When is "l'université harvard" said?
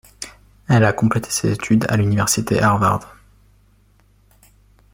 1.95-3.15